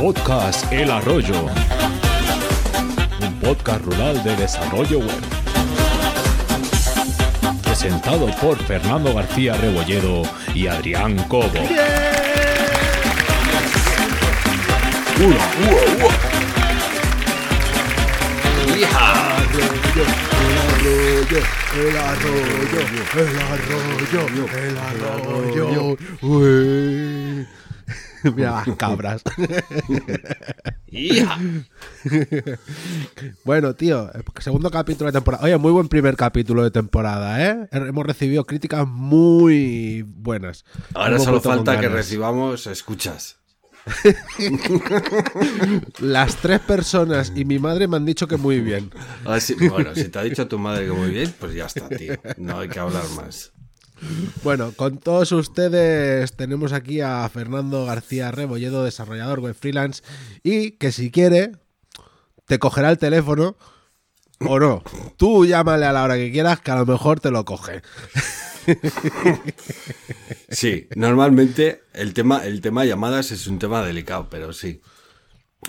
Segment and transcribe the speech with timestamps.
[0.00, 1.44] Podcast El Arroyo.
[3.20, 5.20] Un podcast rural de desarrollo web.
[7.62, 10.22] Presentado por Fernando García Rebolledo
[10.54, 11.50] y Adrián Cobo.
[21.76, 22.48] El arroyo,
[23.16, 25.96] el arroyo, el arroyo.
[26.22, 27.19] Uy.
[28.36, 29.22] Mira las cabras.
[33.44, 35.44] bueno, tío, segundo capítulo de temporada.
[35.44, 37.68] Oye, muy buen primer capítulo de temporada, ¿eh?
[37.72, 40.64] Hemos recibido críticas muy buenas.
[40.94, 43.38] Ahora Hemos solo falta que recibamos escuchas.
[46.00, 48.90] Las tres personas y mi madre me han dicho que muy bien.
[49.24, 51.88] Ah, sí, Bueno, si te ha dicho tu madre que muy bien, pues ya está,
[51.88, 52.14] tío.
[52.36, 53.52] No hay que hablar más.
[54.42, 60.02] Bueno, con todos ustedes tenemos aquí a Fernando García Rebolledo, desarrollador web freelance,
[60.42, 61.52] y que si quiere,
[62.46, 63.56] te cogerá el teléfono
[64.40, 64.82] o no.
[65.16, 67.82] Tú llámale a la hora que quieras, que a lo mejor te lo coge.
[70.48, 74.80] Sí, normalmente el tema, el tema llamadas es un tema delicado, pero sí.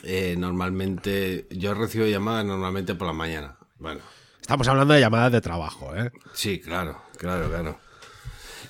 [0.04, 3.58] Eh, normalmente, yo recibo llamadas normalmente por la mañana.
[3.78, 4.02] Bueno,
[4.42, 6.12] Estamos hablando de llamadas de trabajo, ¿eh?
[6.34, 7.80] sí, claro, claro, claro.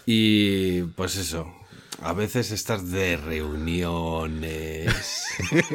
[0.05, 1.52] Y pues eso,
[2.02, 4.93] a veces estás de reuniones.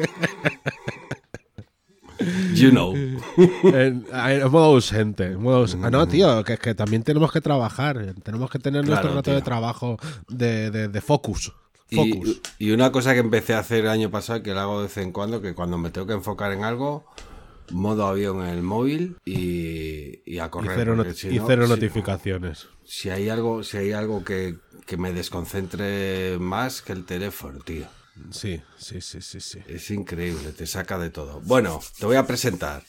[2.55, 2.93] You know.
[3.63, 5.25] En, en modo ausente.
[5.25, 8.15] en modo aus- Ah, no, tío, que es que también tenemos que trabajar.
[8.23, 9.97] Tenemos que tener nuestro rato de trabajo
[10.27, 11.53] de, de- de focus.
[11.89, 12.41] Y, Focus.
[12.59, 14.97] y una cosa que empecé a hacer el año pasado, que lo hago de vez
[14.97, 17.05] en cuando, que cuando me tengo que enfocar en algo,
[17.71, 20.71] modo avión en el móvil y, y a Y correr.
[20.75, 22.67] cero, porque not- si y no, cero si- notificaciones.
[22.85, 27.87] Si hay algo, si hay algo que, que me desconcentre más que el teléfono, tío.
[28.31, 29.59] Sí, sí, sí, sí, sí.
[29.67, 31.39] Es increíble, te saca de todo.
[31.41, 32.83] Bueno, te voy a presentar.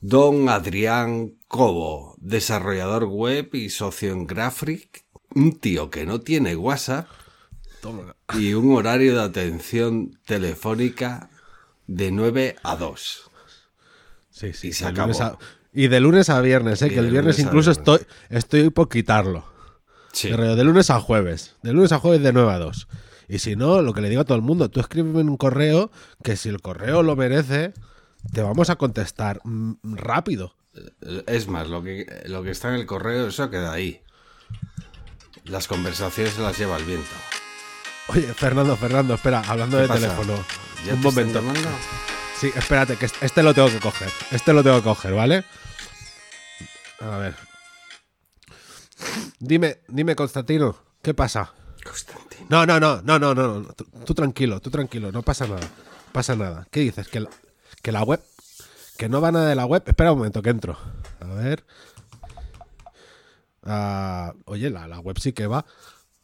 [0.00, 5.04] Don Adrián Cobo, desarrollador web y socio en Graphic,
[5.34, 7.06] un tío que no tiene WhatsApp
[8.34, 11.30] y un horario de atención telefónica
[11.86, 13.25] de 9 a 2.
[14.36, 14.68] Sí, sí.
[14.68, 15.18] Y se acabó.
[15.22, 15.38] a-
[15.72, 16.88] y de lunes a viernes, ¿eh?
[16.90, 17.78] Que el viernes incluso viernes.
[17.78, 19.44] estoy, estoy por quitarlo.
[20.12, 20.28] Sí.
[20.30, 21.54] De lunes a jueves.
[21.62, 22.88] De lunes a jueves de 9 a 2.
[23.28, 25.90] Y si no, lo que le digo a todo el mundo, tú escríbeme un correo
[26.22, 27.72] que si el correo lo merece,
[28.32, 30.54] te vamos a contestar mm, rápido.
[31.26, 34.00] Es más, lo que, lo que está en el correo, eso queda ahí.
[35.44, 37.08] Las conversaciones se las lleva el viento.
[38.08, 40.00] Oye, Fernando, Fernando, espera, hablando ¿Qué de pasa?
[40.00, 40.44] teléfono.
[40.86, 41.42] ¿Ya un te momento.
[42.38, 44.10] Sí, espérate, que este lo tengo que coger.
[44.30, 45.44] Este lo tengo que coger, ¿vale?
[47.00, 47.34] A ver.
[49.38, 51.52] Dime, dime, Constantino, ¿qué pasa?
[51.82, 52.46] Constantino.
[52.48, 53.60] No, no, no, no, no, no.
[53.60, 53.72] no.
[53.72, 55.66] Tú, tú tranquilo, tú tranquilo, no pasa nada.
[56.12, 56.66] Pasa nada.
[56.70, 57.08] ¿Qué dices?
[57.08, 57.30] ¿Que la,
[57.82, 58.22] que la web.
[58.98, 59.82] Que no va nada de la web.
[59.86, 60.78] Espera un momento, que entro.
[61.20, 61.64] A ver.
[63.62, 65.64] Ah, oye, la, la web sí que va.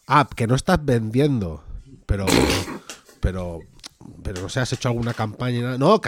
[0.06, 1.64] Ah, que no estás vendiendo.
[2.06, 2.26] Pero.
[3.20, 3.60] Pero.
[4.22, 5.78] Pero no sé, has hecho alguna campaña.
[5.78, 6.00] No,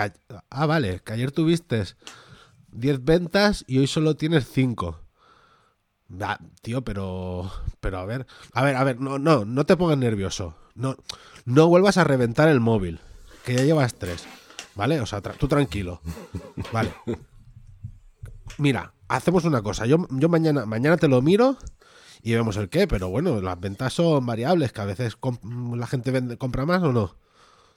[0.50, 1.84] ah, vale, que ayer tuviste
[2.72, 5.00] 10 ventas y hoy solo tienes 5.
[6.10, 7.50] Va, tío, pero.
[7.81, 8.27] Pero a ver.
[8.53, 10.56] A ver, a ver, no, no, no te pongas nervioso.
[10.75, 10.97] No,
[11.44, 13.00] no vuelvas a reventar el móvil.
[13.44, 14.26] Que ya llevas tres.
[14.75, 15.00] ¿Vale?
[15.00, 16.00] O sea, tú tranquilo.
[16.72, 16.93] Vale.
[18.59, 19.87] Mira, hacemos una cosa.
[19.87, 21.56] Yo, yo mañana, mañana te lo miro
[22.22, 25.19] y vemos el qué, pero bueno, las ventas son variables, que a veces
[25.75, 27.16] la gente vende, compra más o no.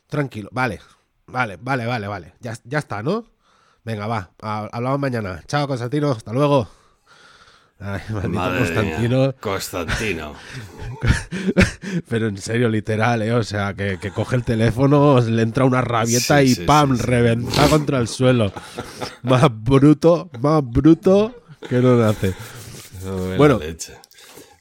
[0.07, 0.49] Tranquilo.
[0.51, 0.79] Vale.
[1.27, 2.33] Vale, vale, vale, vale.
[2.39, 3.25] Ya, ya está, ¿no?
[3.83, 4.31] Venga, va.
[4.41, 5.41] Ha- Hablamos mañana.
[5.47, 6.11] Chao, Constantino.
[6.11, 6.69] Hasta luego.
[7.79, 9.19] Ay, maldito Madre Constantino.
[9.19, 10.33] mía, Constantino.
[12.09, 13.33] Pero en serio, literal, ¿eh?
[13.33, 16.95] O sea, que, que coge el teléfono, le entra una rabieta Sí, y sí, ¡pam!
[16.97, 18.51] sí, reventa contra el suelo.
[19.23, 22.33] Más bruto, más bruto que no nace.
[23.37, 23.59] Bueno.
[23.59, 23.93] leche.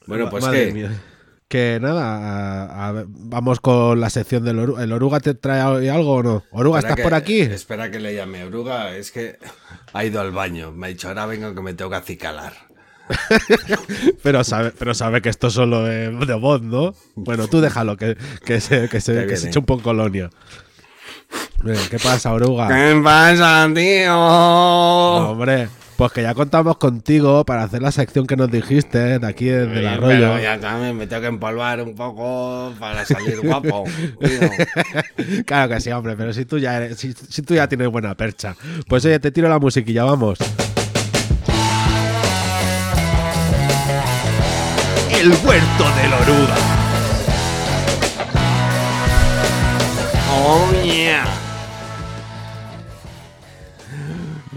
[0.05, 0.73] Bueno, pues Madre qué.
[0.73, 1.01] mía.
[1.47, 4.83] Que nada, a- a ver, vamos con la sección del Oruga.
[4.83, 6.43] ¿El Oruga te trae algo o no?
[6.51, 7.39] Oruga, Espera ¿estás que- por aquí?
[7.41, 8.95] Espera que le llame Oruga.
[8.95, 9.37] Es que
[9.93, 10.71] ha ido al baño.
[10.73, 12.53] Me ha dicho, ahora vengo que me tengo que acicalar.
[14.21, 16.93] Pero sabe, pero sabe que esto solo es de voz, ¿no?
[17.15, 20.29] Bueno, tú déjalo, que, que se, que se, Que se eche un poco colonia.
[21.89, 22.67] ¿Qué pasa, Oruga?
[22.67, 24.09] ¿Qué pasa, tío?
[24.09, 29.27] No, hombre, pues que ya contamos contigo para hacer la sección que nos dijiste de
[29.27, 30.07] aquí desde el arroyo.
[30.07, 33.85] Pero ya también me tengo que empolvar un poco para salir guapo.
[35.47, 38.13] claro que sí, hombre, pero si tú ya eres, si, si tú ya tienes buena
[38.13, 38.55] percha.
[38.87, 40.37] Pues oye, te tiro la musiquilla, vamos.
[45.09, 46.57] El huerto de Loruda.
[50.45, 51.25] Oh yeah.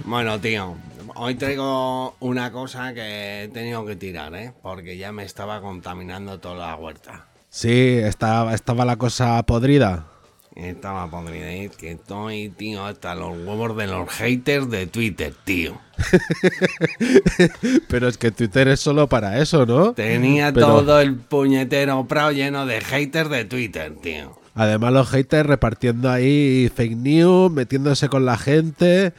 [0.05, 0.77] Bueno, tío,
[1.17, 4.53] hoy traigo una cosa que he tenido que tirar, ¿eh?
[4.63, 7.27] Porque ya me estaba contaminando toda la huerta.
[7.49, 10.07] Sí, estaba, estaba la cosa podrida.
[10.55, 11.71] Estaba podrida, ¿eh?
[11.79, 15.79] que estoy, tío, hasta los huevos de los haters de Twitter, tío.
[17.89, 19.93] Pero es que Twitter es solo para eso, ¿no?
[19.93, 24.39] Tenía Pero- todo el puñetero prado lleno de haters de Twitter, tío.
[24.55, 29.13] Además los haters repartiendo ahí fake news, metiéndose con la gente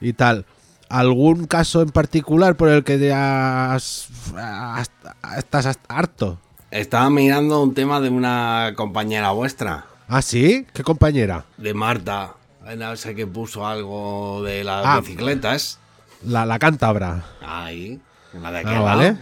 [0.00, 0.44] y tal.
[0.92, 4.90] ¿Algún caso en particular por el que ya has- has-
[5.38, 6.38] estás harto?
[6.70, 10.66] Estaba mirando un tema de una compañera vuestra, ¿Ah, sí?
[10.74, 11.46] ¿Qué compañera?
[11.56, 12.34] de Marta.
[12.76, 15.00] No sé que puso algo de las Ah.
[15.00, 15.78] bicicletas.
[16.26, 17.24] La, la cántabra.
[17.40, 17.98] Ahí,
[18.34, 19.16] la de Ah, al vale.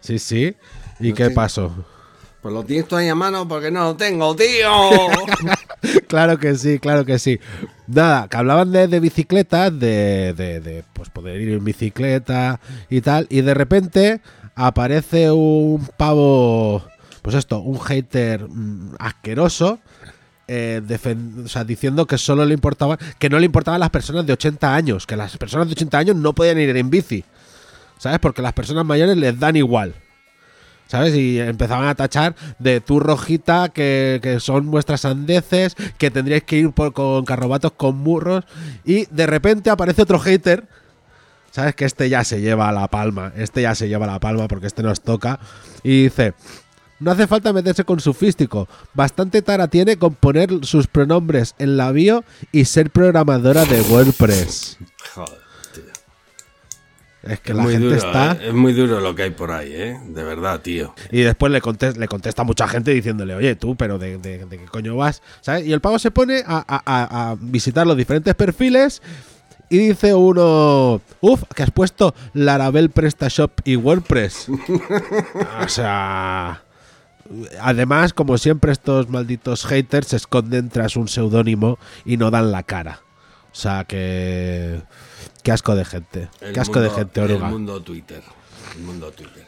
[0.00, 0.54] Sí, sí.
[1.00, 1.30] ¿Y No qué sé.
[1.30, 1.72] pasó?
[2.42, 4.70] Pues lo tienes tú ahí a mano porque no lo tengo, tío.
[6.08, 7.38] claro que sí, claro que sí.
[7.86, 13.02] Nada, que hablaban de, de bicicletas, de, de, de, pues poder ir en bicicleta y
[13.02, 14.20] tal, y de repente
[14.54, 16.82] aparece un pavo,
[17.22, 19.80] pues esto, un hater mm, asqueroso,
[20.48, 20.80] eh,
[21.44, 24.74] o sea, diciendo que solo le importaba, que no le importaban las personas de 80
[24.74, 27.24] años, que las personas de 80 años no podían ir en bici,
[27.98, 28.18] ¿sabes?
[28.18, 29.94] Porque las personas mayores les dan igual.
[30.90, 31.14] ¿Sabes?
[31.14, 36.56] Y empezaban a tachar de tu rojita que, que son vuestras sandeces, que tendríais que
[36.56, 38.44] ir por- con carrobatos con burros.
[38.84, 40.66] Y de repente aparece otro hater.
[41.52, 41.76] ¿Sabes?
[41.76, 43.32] Que este ya se lleva la palma.
[43.36, 45.38] Este ya se lleva la palma porque este nos toca.
[45.84, 46.34] Y dice:
[46.98, 48.66] No hace falta meterse con sofístico.
[48.92, 54.78] Bastante tara tiene con poner sus pronombres en la bio y ser programadora de WordPress.
[55.14, 55.38] Joder.
[57.22, 58.32] Es que Es la gente duro, está.
[58.32, 58.48] eh.
[58.48, 60.00] Es muy duro lo que hay por ahí, ¿eh?
[60.08, 60.94] De verdad, tío.
[61.10, 64.58] Y después le, contes- le contesta mucha gente diciéndole, oye, tú, pero ¿de, de- de
[64.58, 65.22] qué coño vas?
[65.42, 65.66] ¿Sabes?
[65.66, 69.02] Y el pavo se pone a- a visitar los diferentes perfiles
[69.68, 74.48] y dice uno, uff, que has puesto Laravel PrestaShop y WordPress.
[75.64, 76.62] o sea...
[77.60, 82.64] Además, como siempre, estos malditos haters se esconden tras un seudónimo y no dan la
[82.64, 83.02] cara.
[83.52, 84.82] O sea que...
[85.42, 86.28] Qué asco de gente.
[86.40, 87.48] El Qué asco de gente, El oruga.
[87.48, 88.22] mundo Twitter.
[88.76, 89.46] El mundo Twitter.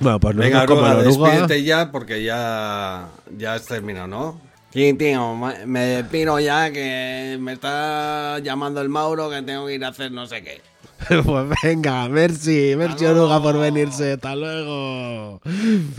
[0.00, 4.40] Bueno, pues Venga, nosotros como Oruga, despídete ya porque ya, ya has terminado, ¿no?
[4.72, 9.84] Sí, tío, me despido ya que me está llamando el Mauro que tengo que ir
[9.84, 10.60] a hacer no sé qué.
[11.24, 15.40] Pues venga, merci, merci Oruga por venirse, hasta luego.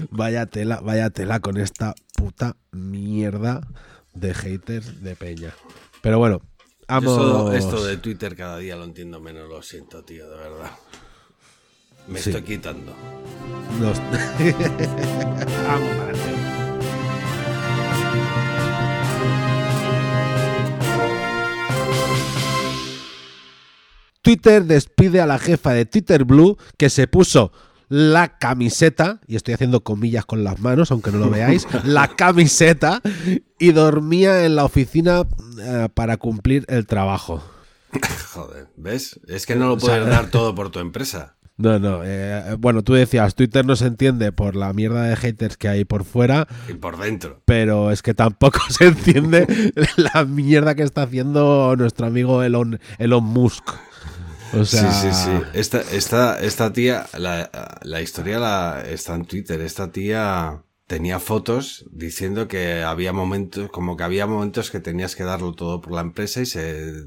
[0.10, 3.62] Vaya tela, vaya tela con esta puta mierda
[4.14, 5.54] de haters de peña.
[6.02, 6.42] Pero bueno,
[6.90, 10.72] Yo esto de Twitter cada día lo entiendo menos, lo siento, tío, de verdad.
[12.08, 12.30] Me Sí.
[12.30, 12.94] estoy quitando.
[13.80, 13.98] Nos-
[15.68, 16.46] vamos para adelante.
[24.22, 27.52] Twitter despide a la jefa de Twitter Blue que se puso
[27.90, 33.02] la camiseta, y estoy haciendo comillas con las manos, aunque no lo veáis, la camiseta,
[33.60, 35.24] y dormía en la oficina
[35.62, 37.44] eh, para cumplir el trabajo.
[38.34, 39.20] Joder, ¿ves?
[39.28, 41.36] Es que no lo puedes dar todo por tu empresa.
[41.58, 45.56] No, no, eh, bueno, tú decías, Twitter no se entiende por la mierda de haters
[45.56, 47.42] que hay por fuera, Y por dentro.
[47.46, 53.24] pero es que tampoco se entiende la mierda que está haciendo nuestro amigo Elon, Elon
[53.24, 53.72] Musk.
[54.56, 55.32] O sea, Sí, sí, sí.
[55.54, 59.62] Esta, esta, esta tía, la, la historia la, está en Twitter.
[59.62, 65.24] Esta tía tenía fotos diciendo que había momentos, como que había momentos que tenías que
[65.24, 67.06] darlo todo por la empresa y se,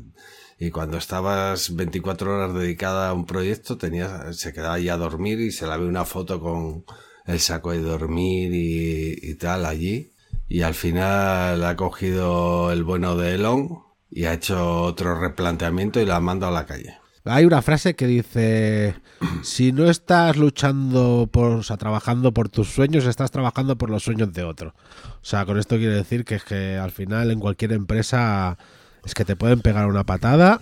[0.59, 5.41] y cuando estabas 24 horas dedicada a un proyecto, tenías, se quedaba ahí a dormir
[5.41, 6.85] y se la ve una foto con
[7.27, 10.13] el saco de dormir y, y tal allí.
[10.49, 16.07] Y al final ha cogido el bueno de Elon y ha hecho otro replanteamiento y
[16.07, 16.99] la ha mandado a la calle.
[17.29, 18.95] Hay una frase que dice,
[19.43, 24.03] si no estás luchando por, o sea, trabajando por tus sueños, estás trabajando por los
[24.03, 24.75] sueños de otro.
[25.05, 28.59] O sea, con esto quiere decir que es que al final en cualquier empresa
[29.05, 30.61] es que te pueden pegar una patada.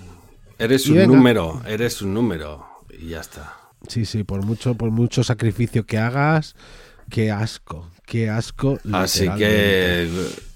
[0.58, 1.14] Eres un venga.
[1.14, 2.66] número, eres un número
[2.98, 3.54] y ya está.
[3.88, 6.56] Sí, sí, por mucho, por mucho sacrificio que hagas,
[7.10, 8.78] qué asco, qué asco.
[8.92, 10.08] Así que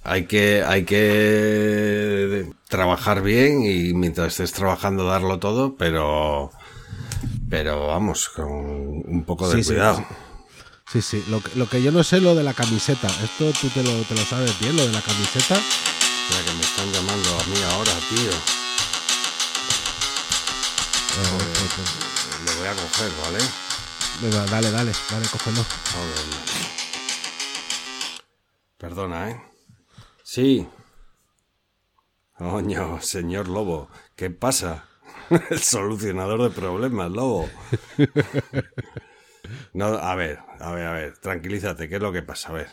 [0.04, 6.50] hay que hay que trabajar bien y mientras estés trabajando darlo todo, pero
[7.49, 10.04] pero vamos con un poco de Sí, sí, cuidado.
[10.92, 13.07] Sí, sí, lo que, lo que yo no sé lo de la camiseta.
[13.23, 15.54] Esto tú te lo, te lo sabes bien, lo de la camiseta.
[15.57, 18.30] Espera que me están llamando a mí ahora, tío.
[21.11, 21.23] Eh,
[22.47, 23.45] Lo voy a coger, ¿vale?
[24.21, 24.93] Dale, dale, dale,
[25.33, 25.65] cógelo.
[25.65, 26.25] Joder.
[28.77, 29.43] Perdona, ¿eh?
[30.23, 30.69] Sí.
[32.37, 34.85] Coño, señor Lobo, ¿qué pasa?
[35.50, 37.49] El solucionador de problemas, lobo.
[39.73, 42.50] No, a ver, a ver, a ver, tranquilízate, ¿qué es lo que pasa?
[42.50, 42.69] A ver.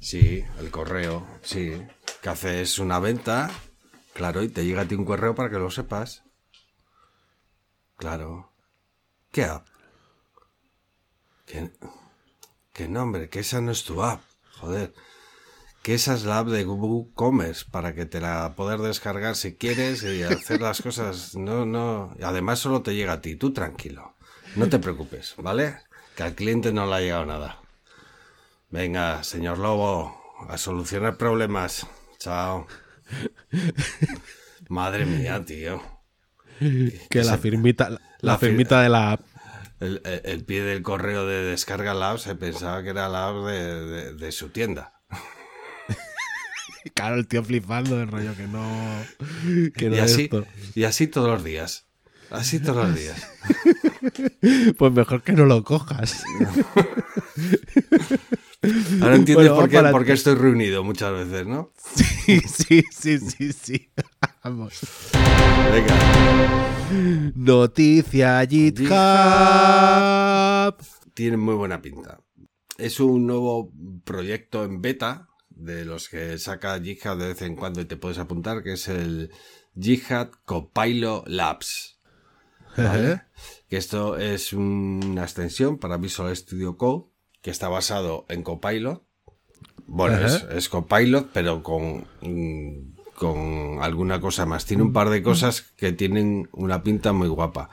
[0.00, 1.86] Sí, el correo, sí.
[2.22, 3.50] Que haces una venta,
[4.14, 6.24] claro, y te llega a ti un correo para que lo sepas.
[7.96, 8.52] Claro.
[9.30, 9.44] ¿Qué
[11.46, 11.50] app?
[11.50, 11.70] ¿Qué,
[12.72, 13.28] qué nombre?
[13.28, 14.20] Que esa no es tu app.
[14.60, 14.92] Joder.
[15.82, 19.54] Que esa es la app de Google Commerce para que te la poder descargar si
[19.56, 21.34] quieres y hacer las cosas.
[21.36, 22.14] No, no.
[22.22, 23.36] Además solo te llega a ti.
[23.36, 24.14] Tú tranquilo.
[24.56, 25.76] No te preocupes, ¿vale?
[26.16, 27.60] Que al cliente no le ha llegado nada.
[28.70, 30.16] Venga, señor Lobo,
[30.48, 31.86] a solucionar problemas.
[32.18, 32.66] Chao.
[34.68, 35.82] Madre mía, tío.
[37.10, 39.20] Que la firmita, la, la fir- firmita de la app.
[39.80, 43.44] El, el- pie del correo de descarga la app se pensaba que era la app
[43.46, 44.92] de, de- de su tienda.
[46.94, 48.62] Claro, el tío flipando del rollo que no.
[49.74, 50.44] Que no Y así, esto.
[50.74, 51.86] y así todos los días.
[52.30, 53.26] Así todos los días.
[54.78, 56.22] Pues mejor que no lo cojas.
[59.00, 61.72] Ahora entiendes Bueno, por, qué, por qué estoy reunido muchas veces, ¿no?
[61.94, 63.90] Sí, sí, sí, sí, sí.
[64.44, 64.78] Vamos.
[65.72, 65.94] Venga,
[67.34, 68.86] Noticia GitHub.
[71.14, 72.20] tiene muy buena pinta.
[72.76, 73.72] Es un nuevo
[74.04, 78.18] proyecto en beta de los que saca Jihad de vez en cuando y te puedes
[78.18, 79.32] apuntar, que es el
[79.80, 81.98] Jihad Copilot Labs.
[82.76, 83.22] ¿vale?
[83.70, 87.06] que esto es una extensión para Visual Studio Code
[87.40, 89.02] que está basado en Copilot.
[89.86, 94.66] Bueno, es Copilot, pero con, mm, con alguna cosa más.
[94.66, 97.70] Tiene un par de cosas que tienen una pinta muy guapa.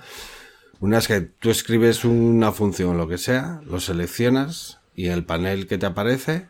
[0.79, 5.25] Una es que tú escribes una función, lo que sea, lo seleccionas y en el
[5.25, 6.49] panel que te aparece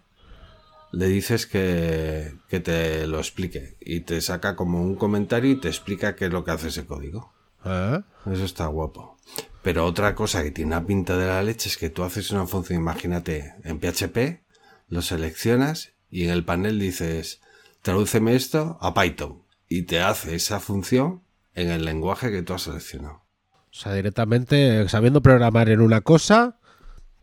[0.91, 5.69] le dices que, que te lo explique y te saca como un comentario y te
[5.69, 7.33] explica qué es lo que hace ese código.
[7.65, 8.01] ¿Eh?
[8.31, 9.17] Eso está guapo.
[9.61, 12.47] Pero otra cosa que tiene una pinta de la leche es que tú haces una
[12.47, 14.41] función, imagínate, en PHP,
[14.89, 17.41] lo seleccionas y en el panel dices,
[17.81, 19.43] tradúceme esto a Python.
[19.67, 21.21] Y te hace esa función
[21.53, 23.23] en el lenguaje que tú has seleccionado.
[23.53, 26.59] O sea, directamente sabiendo programar en una cosa,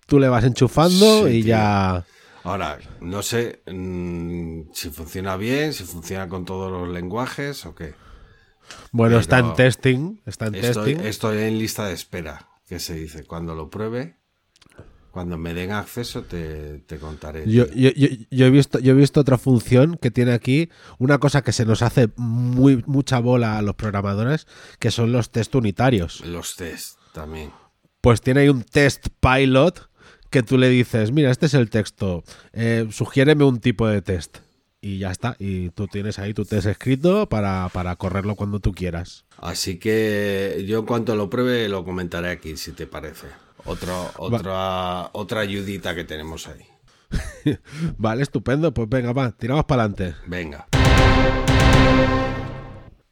[0.07, 1.49] tú le vas enchufando Sí, y tío.
[1.51, 2.05] ya.
[2.45, 7.95] Ahora, no sé mm, si funciona bien, si funciona con todos los lenguajes o qué.
[8.93, 10.21] Bueno, Pero está en testing.
[10.25, 11.07] Está en Estoy, testing.
[11.07, 13.25] estoy en lista de espera, que se dice.
[13.25, 14.17] Cuando lo pruebe,
[15.19, 17.43] cuando me den acceso, te, te contaré.
[17.51, 17.91] Yo, yo-
[18.31, 21.65] yo he visto, yo he visto otra función que tiene aquí, una cosa que se
[21.65, 24.47] nos hace muy mucha bola a los programadores,
[24.79, 26.21] que son los test unitarios.
[26.25, 27.51] Los test también.
[28.01, 29.89] Pues tiene ahí un test pilot
[30.31, 32.23] que tú le dices, mira, este es el texto,
[32.53, 34.39] eh, sugiéreme un tipo de test.
[34.81, 38.73] Y ya está, y tú tienes ahí tu test escrito para, para correrlo cuando tú
[38.73, 39.25] quieras.
[39.39, 43.27] Así que yo en cuanto lo pruebe lo comentaré aquí, si te parece.
[43.65, 46.65] Otro, otra, otra ayudita que tenemos ahí.
[47.99, 50.15] Vale, estupendo, pues venga, va, tiramos para adelante.
[50.27, 50.67] Venga.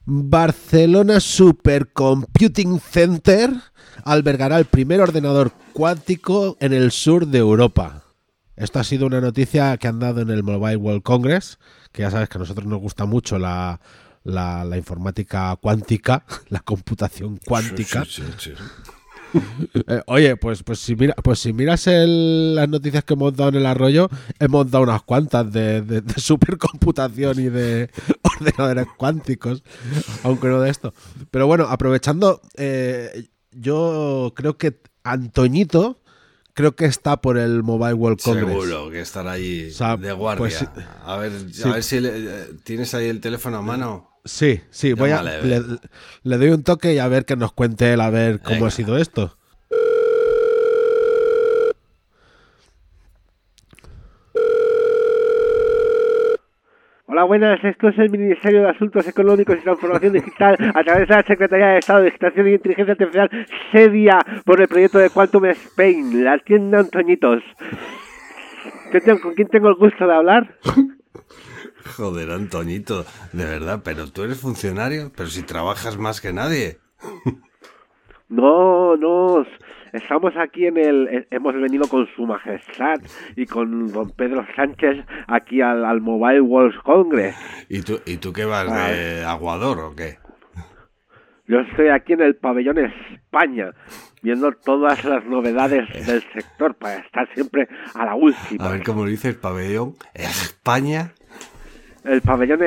[0.04, 3.50] Barcelona Supercomputing Center
[4.04, 8.02] albergará el primer ordenador cuántico en el sur de Europa.
[8.54, 11.58] Esto ha sido una noticia que han dado en el Mobile World Congress,
[11.92, 13.80] que ya sabes que a nosotros nos gusta mucho la,
[14.22, 18.04] la- la informática cuántica, la computación cuántica.
[18.04, 18.62] Sí, sí, sí.
[19.88, 23.50] Eh, oye, pues, pues, si mira, pues si miras el- las noticias que hemos dado
[23.50, 27.90] en el arroyo, hemos dado unas cuantas de, de- de supercomputación y de
[28.22, 29.62] ordenadores cuánticos,
[30.22, 30.94] aunque no de esto.
[31.30, 36.00] Pero bueno, aprovechando, eh, yo creo que Antoñito
[36.54, 38.48] creo que está por el Mobile World Congress.
[38.48, 40.38] Seguro que estará O sea, de guardia.
[40.38, 40.64] pues.
[41.04, 41.62] A ver, Sí.
[41.64, 44.10] a ver si le- eh, tienes ahí el teléfono a mano.
[44.26, 48.00] Sí, sí, voy a, le, doy un toque y a ver que nos cuente él
[48.00, 48.66] a ver cómo Venga.
[48.68, 49.36] ha sido esto.
[57.08, 57.62] Hola, buenas.
[57.64, 61.66] Esto es el Ministerio de Asuntos Económicos y Transformación Digital a través de la Secretaría
[61.68, 63.30] de Estado de Digitación y Inteligencia Artificial,
[63.72, 67.42] sedia por el proyecto de Quantum Spain, la tienda Antoñitos.
[68.90, 70.54] ¿Qué tengo- ¿Con quién tengo el gusto de hablar?
[71.86, 76.78] Joder, Antoñito, de verdad, pero tú eres funcionario, pero si trabajas más que nadie.
[78.28, 79.46] No, no.
[79.92, 81.26] Estamos aquí en el.
[81.30, 82.96] Hemos venido con Su Majestad
[83.36, 87.36] y con don Pedro Sánchez aquí al, al Mobile World Congress.
[87.68, 90.18] ¿Y tú, ¿Y tú qué vas de aguador o qué?
[91.48, 93.70] Yo estoy aquí en el pabellón España,
[94.20, 98.66] viendo todas las novedades del sector para estar siempre a la última.
[98.66, 99.94] A ver cómo lo dices, pabellón.
[100.12, 101.14] ¿España?
[102.06, 102.62] El pabellón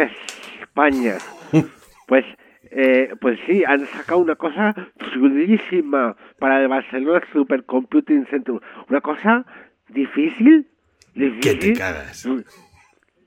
[0.61, 1.15] España.
[2.07, 2.25] Pues
[2.71, 4.73] eh, pues sí, han sacado una cosa
[5.13, 8.55] chulísima para el Barcelona Supercomputing Center.
[8.89, 9.45] Una cosa
[9.89, 10.67] difícil,
[11.13, 11.59] difícil.
[11.59, 12.23] te cagas.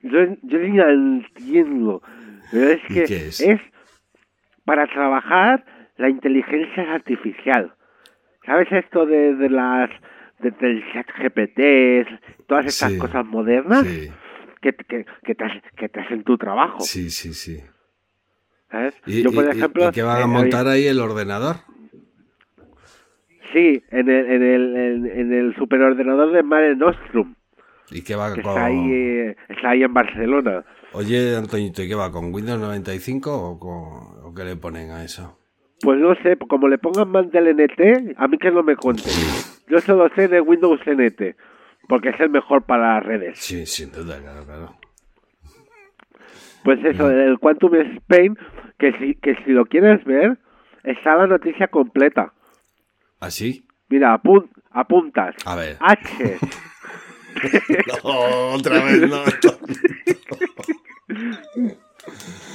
[0.01, 2.01] Yo, yo ni la entiendo.
[2.51, 3.61] Pero es ¿Y que qué es?
[4.65, 5.63] para trabajar
[5.95, 7.73] la inteligencia artificial.
[8.45, 9.89] ¿Sabes esto de, de las
[10.39, 12.97] de, del chat GPT, todas estas Sí.
[12.97, 14.11] cosas modernas Sí,
[14.63, 15.45] que, que, que, te,
[15.77, 16.79] que te hacen tu trabajo?
[16.79, 17.59] sí, sí, sí.
[18.71, 18.95] ¿sabes?
[19.05, 21.57] ¿Y, Yo, por y- ejemplo, y qué van a eh, montar ahí el ordenador?
[23.53, 27.35] Sí, en el, en el, en, en el superordenador de Mare Nostrum,
[27.91, 28.51] ¿Y qué va que con...?
[28.53, 30.63] está ahí, eh, está ahí en Barcelona.
[30.93, 32.11] Oye, Antoñito, ¿y qué va?
[32.11, 34.25] ¿Con Windows 95 o, con...
[34.25, 35.37] o qué le ponen a eso?
[35.81, 39.11] Pues no sé, como le pongan más del NT, a mí que no me cuenten.
[39.67, 41.35] Yo solo sé de Windows NT,
[41.87, 43.39] porque es el mejor para las redes.
[43.39, 44.75] Sí, sin duda, claro, claro.
[46.63, 48.37] Pues eso, el Quantum Spain,
[48.79, 50.37] que si, que si lo quieres ver,
[50.83, 52.33] está la noticia completa.
[53.19, 53.67] ¿Así?
[53.89, 55.35] Mira, apun- apuntas.
[55.45, 55.77] A ver.
[55.79, 56.37] H.
[58.03, 59.23] otra vez no.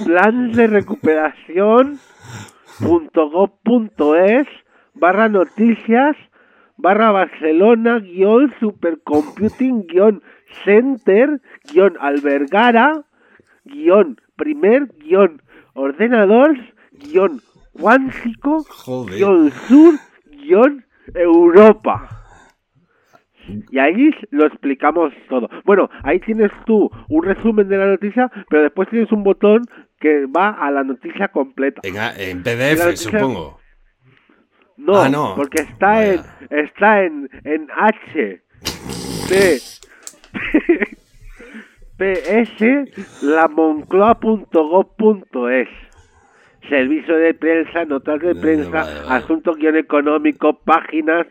[0.04, 1.98] Plan de recuperación
[2.80, 4.46] punto gov punto es
[4.94, 6.16] barra noticias
[6.78, 10.22] barra Barcelona guion supercomputing guion
[10.64, 11.40] center
[11.72, 13.04] guion albergara
[13.64, 15.42] guion primer guion
[15.74, 16.56] ordenador
[16.92, 17.40] guion
[17.72, 18.64] cuántico
[19.18, 19.94] guion sur
[20.30, 22.08] guion Europa.
[23.70, 25.48] Y ahí lo explicamos todo.
[25.64, 29.62] Bueno, ahí tienes tú un resumen de la noticia, pero después tienes un botón
[29.98, 31.80] que va a la noticia completa.
[31.82, 33.58] En, en PDF, noticia- supongo.
[34.78, 35.34] No, Ah, no.
[35.36, 36.36] porque está en Vaya.
[36.50, 38.40] está en en H
[39.28, 39.58] P
[41.98, 45.68] PS lamoncloa.gov.es
[46.68, 49.14] Servicio de prensa, notas de prensa, vale, vale.
[49.24, 51.26] asunto guion económico, páginas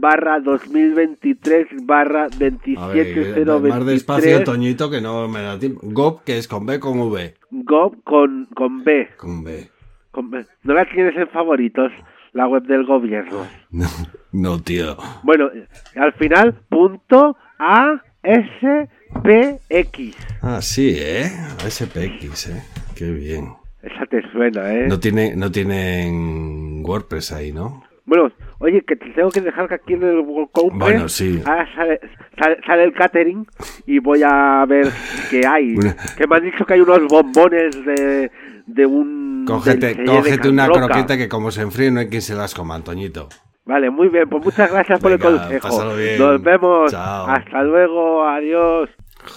[0.00, 5.80] barra 2023 barra A ver, 27023 más despacio, Toñito, que no me da tiempo.
[5.82, 7.34] GOP, que es con B con V.
[7.50, 9.68] gov con, con B, Con B.
[10.10, 10.46] con B.
[10.62, 11.92] No la tienes en favoritos,
[12.36, 13.46] la web del gobierno.
[13.70, 13.86] No,
[14.32, 14.96] no, tío.
[15.22, 15.50] Bueno,
[15.96, 18.88] al final, punto A S
[19.22, 20.16] P X.
[20.42, 21.26] Ah, sí, ¿eh?
[21.68, 22.62] SPX, ¿eh?
[22.94, 23.54] Qué bien.
[23.82, 24.86] Esa te suena, ¿eh?
[24.88, 27.84] No, tiene, no tienen WordPress ahí, ¿no?
[28.04, 30.78] Bueno, oye, que te tengo que dejar que aquí en el compre.
[30.78, 31.40] Bueno, sí.
[31.44, 32.00] Ahora sale,
[32.38, 33.46] sale, sale el catering
[33.86, 34.86] y voy a ver
[35.30, 35.74] qué hay.
[35.76, 38.30] Una- Que me han dicho que hay unos bombones de,
[38.66, 39.25] de un.
[39.46, 43.28] Cógete, una croqueta que como se enfríe no hay quien se las coma, Antoñito.
[43.64, 45.94] Vale, muy bien, pues muchas gracias por el consejo.
[45.96, 46.18] bien.
[46.18, 46.90] Nos vemos.
[46.92, 47.26] Chao.
[47.26, 48.90] Hasta luego, adiós.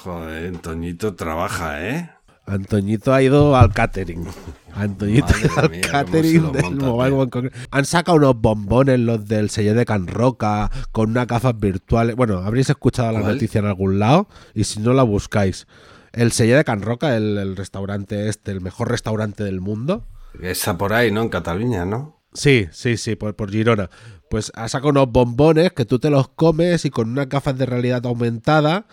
[0.04, 2.10] Joder, Antoñito trabaja, ¿eh?
[2.46, 4.26] Antoñito ha ido al catering.
[4.76, 7.12] Antoñito ha ido Madre al mía, catering del Mobile.
[7.12, 7.68] World Congress.
[7.72, 12.16] Han sacado unos bombones, los del sello de Can Roca, con unas gafas virtuales.
[12.16, 13.34] Bueno, habréis escuchado la ¿Cuál?
[13.34, 15.68] noticia en algún lado, y si no la buscáis.
[16.14, 20.06] El sello de Can Roca, el, el restaurante este, el mejor restaurante del mundo.
[20.42, 21.22] Está por ahí, ¿no?
[21.22, 22.20] En Cataluña, ¿no?
[22.34, 23.90] Sí, sí, sí, por, por Girona.
[24.30, 27.66] Pues ha sacado unos bombones que tú te los comes y con unas gafas de
[27.66, 28.86] realidad aumentada,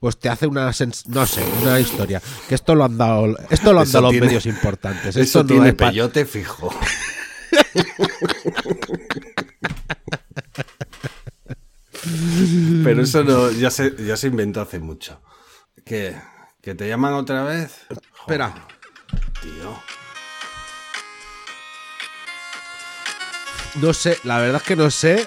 [0.00, 0.70] pues te hace una
[1.06, 2.22] no sé, una historia.
[2.48, 5.08] Que esto lo han dado, esto lo han Eso dado los medios importantes.
[5.08, 6.70] Eso Esto no tiene peyote fijo.
[12.84, 15.20] Pero eso no, ya se, ya se inventó hace mucho.
[15.84, 16.14] ¿Qué?
[16.68, 17.86] ¿Que te llaman otra vez?
[18.20, 18.52] Espera.
[19.40, 19.74] Tío.
[23.76, 25.26] No sé, la verdad es que no sé.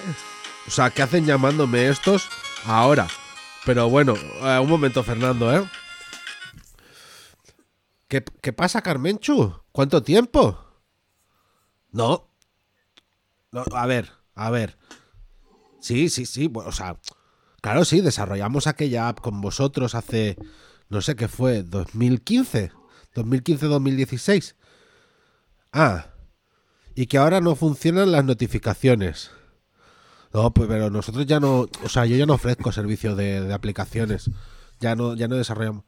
[0.68, 2.28] O sea, ¿qué hacen llamándome estos
[2.64, 3.08] ahora?
[3.66, 5.68] Pero bueno, eh, un momento, Fernando, ¿eh?
[8.06, 9.64] ¿Qué, qué pasa, Carmenchu?
[9.72, 10.56] ¿Cuánto tiempo?
[11.90, 12.30] No.
[13.50, 14.78] No, a ver, a ver.
[15.80, 16.46] Sí, sí, sí.
[16.46, 17.00] Bueno, o sea,
[17.60, 20.36] claro, sí, desarrollamos aquella app con vosotros hace,
[20.92, 22.70] no sé qué fue, 2015,
[23.14, 24.54] 2015-2016.
[25.72, 26.06] Ah,
[26.94, 29.30] y que ahora no funcionan las notificaciones.
[30.34, 33.54] No, pues pero nosotros ya no, o sea, yo ya no ofrezco servicio de, de
[33.54, 34.30] aplicaciones.
[34.80, 35.84] Ya no, ya no desarrollamos.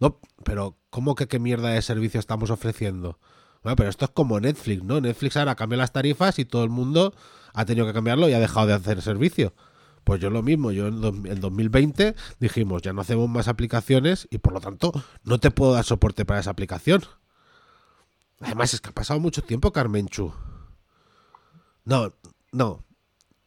[0.00, 3.20] No, pero ¿cómo que qué mierda de servicio estamos ofreciendo?
[3.62, 5.00] Bueno, pero esto es como Netflix, ¿no?
[5.00, 7.14] Netflix ahora cambia las tarifas y todo el mundo
[7.52, 9.54] ha tenido que cambiarlo y ha dejado de hacer servicio.
[10.04, 14.28] Pues yo lo mismo, yo en, dos- en 2020 dijimos, ya no hacemos más aplicaciones
[14.30, 14.92] y por lo tanto
[15.24, 17.02] no te puedo dar soporte para esa aplicación.
[18.40, 20.32] Además es que ha pasado mucho tiempo, Carmenchu.
[21.84, 22.12] No,
[22.52, 22.84] no.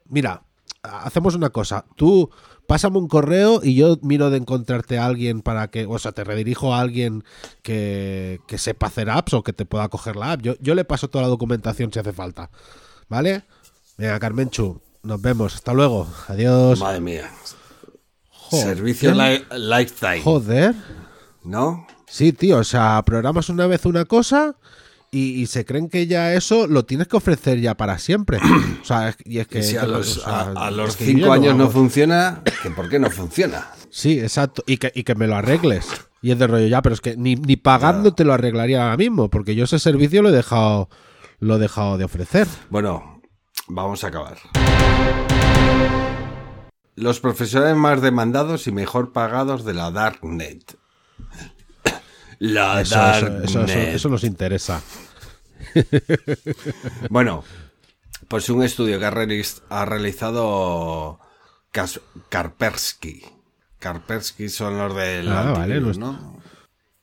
[0.05, 0.43] Mira,
[0.83, 1.85] hacemos una cosa.
[1.95, 2.29] Tú
[2.67, 6.23] pásame un correo y yo miro de encontrarte a alguien para que, o sea, te
[6.23, 7.23] redirijo a alguien
[7.61, 10.41] que, que sepa hacer apps o que te pueda coger la app.
[10.41, 12.49] Yo, yo le paso toda la documentación si hace falta.
[13.09, 13.43] ¿Vale?
[13.97, 15.55] Venga, Carmenchu, nos vemos.
[15.55, 16.07] Hasta luego.
[16.27, 16.79] Adiós.
[16.79, 17.31] Madre mía.
[18.29, 18.65] Joder.
[18.77, 20.21] Servicio li- lifetime.
[20.21, 20.75] Joder.
[21.43, 21.87] ¿No?
[22.07, 24.55] Sí, tío, o sea, programas una vez una cosa
[25.11, 28.39] y, y se creen que ya eso lo tienes que ofrecer ya para siempre.
[28.81, 29.61] O sea, y es que...
[29.63, 32.41] Si a o los, sea, a, a es los que yo cinco años no funciona,
[32.63, 33.67] que ¿por qué no funciona?
[33.89, 34.63] Sí, exacto.
[34.65, 35.85] Y que, y que me lo arregles.
[36.21, 38.95] Y es de rollo ya, pero es que ni, ni pagando te lo arreglaría ahora
[38.97, 40.89] mismo, porque yo ese servicio lo he dejado,
[41.39, 42.47] lo he dejado de ofrecer.
[42.69, 43.21] Bueno,
[43.67, 44.37] vamos a acabar.
[46.95, 50.77] Los profesionales más demandados y mejor pagados de la Darknet.
[52.39, 53.95] La Eso, eso, eso, eso- Darknet.
[53.95, 54.81] eso nos interesa.
[57.09, 57.43] Bueno,
[58.27, 61.19] pues un estudio que ha, realiz- ha realizado
[61.71, 63.23] Kas- Kaspersky.
[63.79, 66.41] Kaspersky son los del Ah, vale, no ¿no?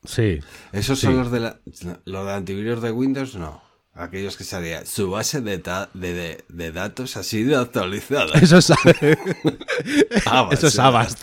[0.05, 0.41] Sí.
[0.73, 1.61] Esos son los de la,
[2.05, 3.63] los de antivirus de Windows, no.
[3.95, 4.85] Aquellos que salía.
[4.87, 8.35] Su base de, ta- de, de- de datos ha sido actualizada.
[8.41, 8.71] Eso es,
[10.27, 10.79] Avast, eso es.
[10.79, 11.19] Avast.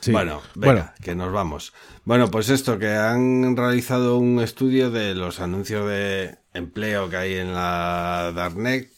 [0.00, 0.12] Sí.
[0.12, 0.92] Bueno, venga, Bueno.
[1.02, 1.72] que nos vamos.
[2.04, 7.34] Bueno, pues esto, que han realizado un estudio de los anuncios de empleo que hay
[7.34, 8.90] en la Darknet.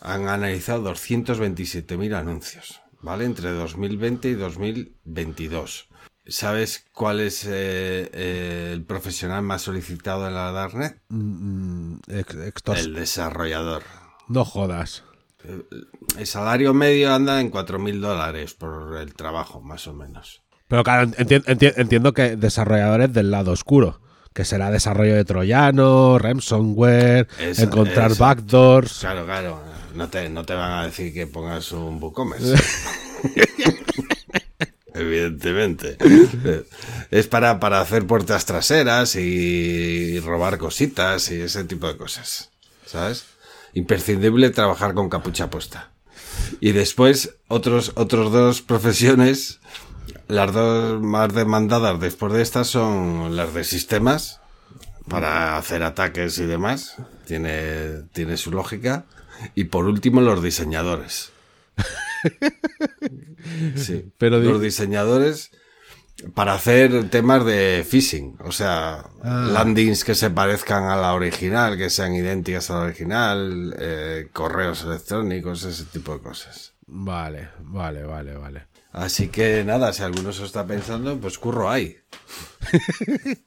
[0.00, 3.24] Han analizado 227.000 anuncios, ¿vale?
[3.24, 5.88] Entre 2020 y 2022.
[6.28, 10.98] ¿Sabes cuál es eh, eh, el profesional más solicitado en la Darknet?
[11.08, 13.82] Mm, extors- El desarrollador.
[14.28, 15.04] No jodas.
[16.18, 20.42] El salario medio anda en 4.000 dólares por el trabajo, más o menos.
[20.68, 24.00] Pero claro, enti- enti- entiendo que desarrolladores del lado oscuro.
[24.34, 27.26] Que será desarrollo de troyano, ransomware,
[27.58, 28.98] encontrar backdoors.
[29.00, 29.62] Claro, claro.
[29.94, 32.54] No te, no te van a decir que pongas un WooCommerce.
[34.98, 35.96] Evidentemente.
[37.10, 42.50] Es para, para hacer puertas traseras y robar cositas y ese tipo de cosas.
[42.84, 43.26] ¿Sabes?
[43.74, 45.90] Imprescindible trabajar con capucha puesta.
[46.60, 49.60] Y después, otros, otros dos profesiones,
[50.26, 54.40] las dos más demandadas después de estas son las de sistemas,
[55.08, 56.96] para hacer ataques y demás.
[57.26, 59.04] Tiene, tiene su lógica.
[59.54, 61.30] Y por último, los diseñadores.
[63.76, 65.50] Sí, Pero los diseñadores
[66.34, 69.48] para hacer temas de phishing, o sea, Ah.
[69.52, 74.82] landings que se parezcan a la original, que sean idénticas a la original, eh, correos
[74.84, 76.74] electrónicos, ese tipo de cosas.
[76.86, 78.66] Vale, vale, vale, vale.
[78.90, 81.98] Así que nada, si alguno se está pensando, pues curro hay.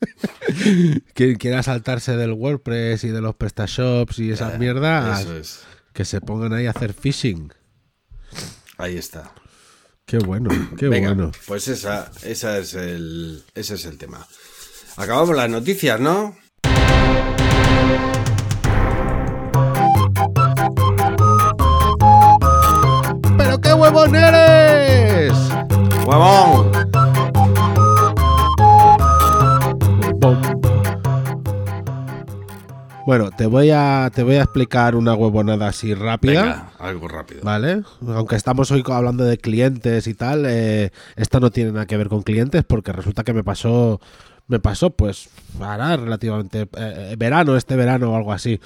[1.13, 5.63] Quien quiera saltarse del WordPress y de los PrestaShops y esas mierdas, Eh, Eso es.
[5.93, 7.51] que se pongan ahí a hacer phishing.
[8.81, 9.31] Ahí está.
[10.07, 11.31] Qué bueno, qué Venga, bueno.
[11.45, 14.27] pues esa, esa es el, ese es el tema.
[14.97, 16.35] Acabamos las noticias, ¿no?
[23.37, 25.33] ¡Pero qué huevón eres!
[26.05, 26.70] ¡Huevón!
[33.11, 36.43] Bueno, te voy a te voy a explicar una huevonada así rápida.
[36.43, 37.41] Venga, algo rápido.
[37.43, 37.83] ¿Vale?
[38.07, 42.07] Aunque estamos hoy hablando de clientes y tal, eh, esta no tiene nada que ver
[42.07, 43.99] con clientes porque resulta que me pasó,
[44.47, 45.27] me pasó pues,
[45.59, 48.61] hará relativamente, eh, verano, este verano o algo así.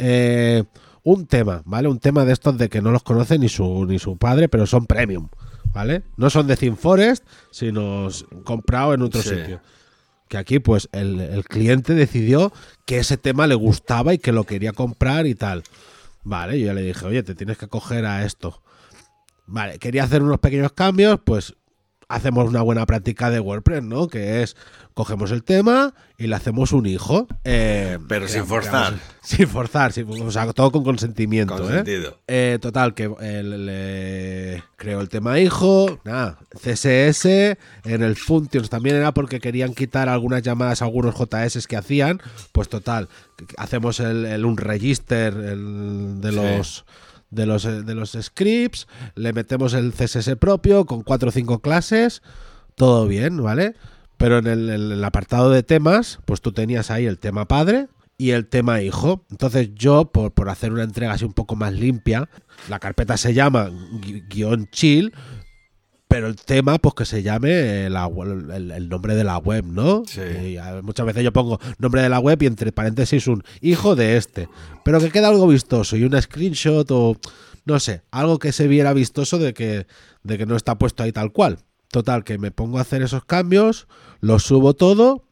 [0.00, 0.64] Eh,
[1.04, 1.86] un tema, ¿vale?
[1.86, 4.66] Un tema de estos de que no los conoce ni su, ni su padre, pero
[4.66, 5.28] son premium,
[5.72, 6.02] ¿vale?
[6.16, 9.36] No son de ThemeForest, sino s- comprado en otro Sí.
[9.36, 9.60] sitio.
[10.28, 12.52] Que aquí, pues, el, cliente decidió
[12.86, 15.62] que ese tema le gustaba y que lo quería comprar y tal.
[16.22, 18.62] Vale, yo ya le dije, oye, te tienes que coger a esto.
[19.46, 21.54] Vale, quería hacer unos pequeños cambios, pues
[22.14, 24.08] hacemos una buena práctica de WordPress, ¿no?
[24.08, 24.56] Que es,
[24.94, 27.26] cogemos el tema y le hacemos un hijo.
[27.44, 28.94] eh, Pero sin forzar.
[29.22, 32.10] sin forzar, sin- o sea, todo con consentimiento, Con ¿eh?
[32.28, 38.96] Eh, total, que eh, le creó el tema hijo, nada, CSS, en el Functions también
[38.96, 42.20] era porque querían quitar algunas llamadas, algunos JS que hacían,
[42.52, 43.08] pues total,
[43.56, 46.36] hacemos el, el un register el de Sí.
[47.34, 51.60] De los eh, de los scripts, le metemos el CSS propio con cuatro o cinco
[51.60, 52.22] clases,
[52.74, 53.74] todo bien, ¿vale?
[54.16, 58.46] Pero en el, apartado de temas, pues tú tenías ahí el tema padre y el
[58.46, 59.24] tema hijo.
[59.30, 62.28] Entonces yo, por, por hacer una entrega así un poco más limpia,
[62.68, 65.12] la carpeta se llama gui- guion chill,
[66.14, 70.04] pero el tema, pues que se llame la el, el nombre de la web, ¿no?
[70.06, 70.20] Sí.
[70.20, 74.16] Y muchas veces yo pongo nombre de la web y entre paréntesis un hijo de
[74.16, 74.48] este.
[74.84, 77.16] Pero que queda algo vistoso y una screenshot o
[77.64, 79.88] no sé, algo que se viera vistoso de que,
[80.22, 81.58] de que no está puesto ahí tal cual.
[81.88, 83.88] Total, que me pongo a hacer esos cambios,
[84.20, 85.24] los subo todo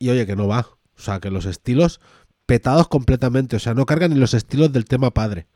[0.00, 0.66] y oye que no va.
[0.98, 2.00] O sea, que los estilos
[2.46, 5.46] petados completamente, o sea, no cargan ni los estilos del tema padre.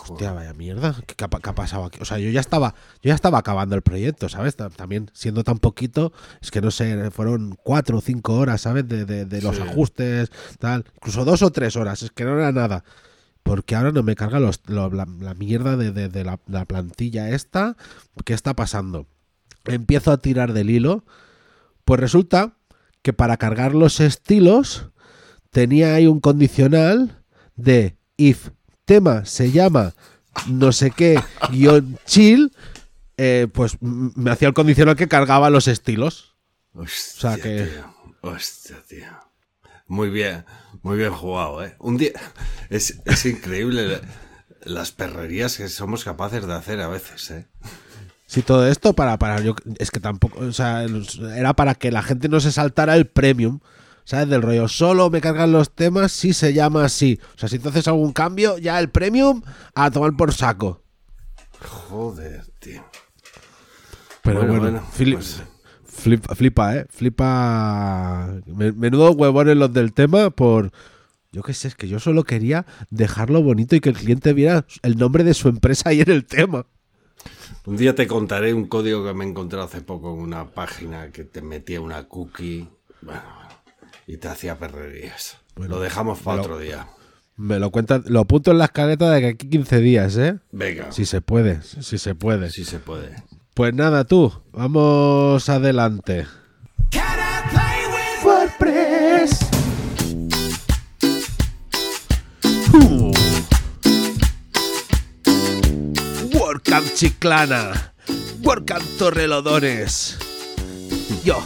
[0.00, 1.98] Hostia, vaya mierda, ¿qué, qué ha, qué ha pasado aquí?
[2.00, 4.56] O sea, yo ya estaba, yo ya estaba acabando el proyecto, ¿sabes?
[4.56, 8.88] Ta- También siendo tan poquito, es que no sé, fueron cuatro o cinco horas, ¿sabes?
[8.88, 9.62] De, de- de los Sí.
[9.62, 12.84] ajustes, tal, incluso dos o tres horas, es que no era nada.
[13.42, 16.64] Porque ahora no me carga los, lo- la, la mierda de, de- de la, la
[16.64, 17.76] plantilla esta.
[18.24, 19.06] ¿Qué está pasando?
[19.64, 21.04] Empiezo a tirar del hilo.
[21.84, 22.54] Pues resulta
[23.02, 24.88] que para cargar los estilos
[25.50, 27.22] tenía ahí un condicional
[27.56, 28.50] de if
[28.92, 29.94] tema se llama
[30.48, 32.52] no sé qué guion chill,
[33.16, 36.34] eh, pues me hacía el condicional que cargaba los estilos.
[36.74, 37.94] Hostia, O sea que- tío.
[38.22, 39.06] Hostia, tío.
[39.88, 40.44] Muy bien,
[40.82, 41.74] muy bien jugado, ¿eh?
[41.80, 42.12] Un día...
[42.70, 44.00] Es, es increíble la-
[44.64, 47.46] las perrerías que somos capaces de hacer a veces, ¿eh?
[48.26, 50.84] Si todo esto para, para yo es que tampoco, o sea,
[51.36, 53.60] era para que la gente no se saltara el premium,
[54.04, 54.28] ¿sabes?
[54.28, 57.18] Del rollo, solo me cargan los temas si se llama así.
[57.34, 59.42] O sea, si entonces algún cambio, ya el premium
[59.74, 60.82] a tomar por saco.
[61.60, 62.84] Joder, tío.
[64.22, 65.42] Pero Bueno, bueno, pues-
[65.84, 66.86] flipa, flipa, ¿eh?
[66.90, 68.28] Flipa.
[68.46, 70.72] Me- Menudo huevones los del tema por.
[71.32, 74.66] Yo qué sé, es que yo solo quería dejarlo bonito y que el cliente viera
[74.82, 76.66] el nombre de su empresa ahí en el tema.
[77.64, 81.24] Un día te contaré un código que me encontré hace poco en una página que
[81.24, 82.68] te metía una cookie
[83.00, 83.22] bueno,
[84.12, 85.38] y te hacía perrerías.
[85.56, 86.86] Bueno, lo dejamos para otro día.
[87.36, 90.38] Me lo cuentan, lo apunto en la escaleta de que aquí 15 días, ¿eh?
[90.50, 92.50] Venga, Si se puede, si se puede.
[92.50, 93.22] si se puede.
[93.54, 96.26] Pues nada, tú, vamos adelante.
[98.22, 99.40] WordPress.
[102.74, 103.12] Uh.
[106.38, 107.94] WordCamp Chiclana.
[108.42, 110.18] WordCamp Torrelodones.
[111.24, 111.42] Yo.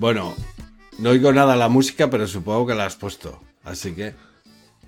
[0.00, 0.34] Bueno,
[0.98, 3.38] no oigo nada la música, pero supongo que la has puesto.
[3.64, 4.14] Así que,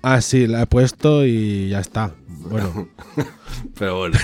[0.01, 2.13] Ah, sí, la he puesto y ya está.
[2.27, 2.89] Bueno,
[3.79, 4.17] pero bueno.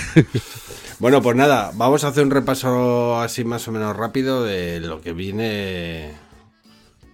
[0.98, 5.00] bueno, pues nada, vamos a hacer un repaso así más o menos rápido de lo
[5.00, 6.10] que viene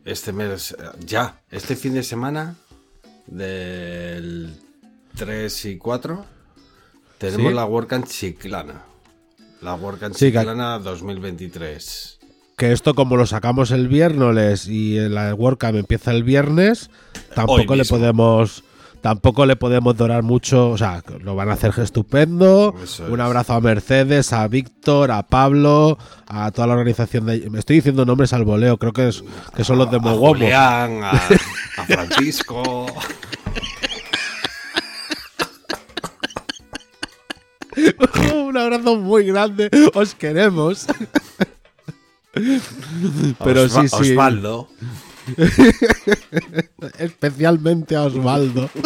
[0.04, 2.56] este mes, ya, este fin de semana
[3.26, 4.56] del
[5.16, 6.24] 3 y 4.
[7.18, 7.54] Tenemos Sí.
[7.54, 8.82] la WordCamp Chiclana.
[9.60, 12.15] La WordCamp Sí, Chiclana 2023.
[12.56, 16.90] Que esto como lo sacamos el viernes y la WordCamp empieza el viernes,
[17.34, 18.64] tampoco le podemos
[19.02, 22.74] tampoco le podemos dorar mucho, o sea, lo van a hacer estupendo.
[23.08, 27.76] Un abrazo a Mercedes, a Víctor, a Pablo, a toda la organización de me estoy
[27.76, 29.22] diciendo nombres al voleo, creo que es
[29.54, 30.34] que son los de A Mogomo.
[30.34, 31.10] Julián, a,
[31.76, 32.86] a Francisco.
[38.34, 40.86] Un abrazo muy grande, os queremos.
[43.44, 44.10] Pero Osva- sí, sí.
[44.12, 44.68] Osvaldo.
[46.98, 48.70] especialmente a Osvaldo.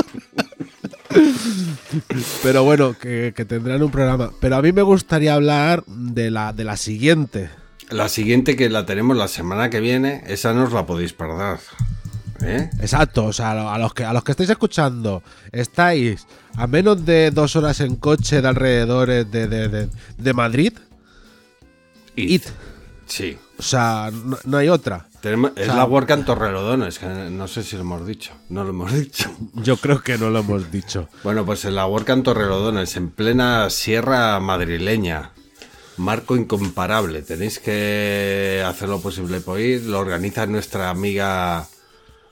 [2.42, 4.30] Pero bueno, que, que tendrán un programa.
[4.40, 7.50] Pero a mí me gustaría hablar de la, de la siguiente.
[7.90, 11.58] La siguiente que la tenemos la semana que viene, esa no os la podéis perder.
[12.42, 12.70] ¿Eh?
[12.80, 16.66] Exacto, o sea, a lo- a los que, a los que estáis escuchando, estáis a
[16.66, 20.72] menos de dos horas en coche de alrededores de, de, de- de Madrid.
[22.16, 22.44] It.
[23.10, 23.36] Sí.
[23.58, 25.08] O sea, no, no hay otra.
[25.20, 28.32] Tenemos- es sea- la WordCamp Torrelodones, que no sé si lo hemos dicho.
[28.48, 29.30] No lo hemos dicho.
[29.54, 31.08] Yo creo que no lo hemos dicho.
[31.24, 35.32] Bueno, pues en la WordCamp Torrelodones, en plena sierra madrileña.
[35.96, 37.20] Marco incomparable.
[37.20, 39.82] Tenéis que hacer lo posible por ir.
[39.84, 41.66] Lo organiza nuestra amiga,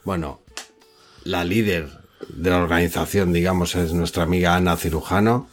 [0.04, 0.40] bueno,
[1.24, 1.90] la líder
[2.30, 5.48] de la organización, digamos, es nuestra amiga Ana Cirujano.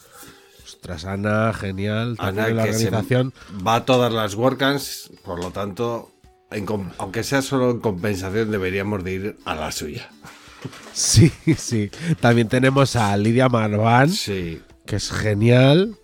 [0.66, 2.16] Ostras, Ana, genial.
[2.18, 3.34] Ana, la que organización.
[3.66, 6.12] va a todas las WordCamps, por lo tanto,
[6.50, 6.66] en
[6.98, 10.10] aunque sea solo en compensación, deberíamos de ir a la suya.
[10.94, 11.92] Sí, sí.
[12.22, 14.10] También tenemos a Lidia Marván.
[14.10, 14.64] Sí.
[14.88, 15.96] que es genial.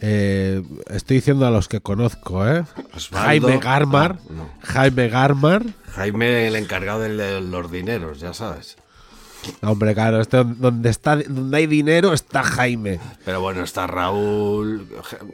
[0.00, 2.62] Eh, estoy diciendo a los que conozco, ¿eh?
[2.94, 3.48] Osvaldo.
[3.48, 4.18] Jaime Garmar.
[4.20, 4.50] Ah, no.
[4.62, 5.64] Jaime Garmar.
[5.94, 8.76] Jaime, el encargado de los dineros, ya sabes.
[9.62, 13.00] Hombre, claro, este, donde, está, donde hay dinero está Jaime.
[13.24, 14.86] Pero bueno, está Raúl.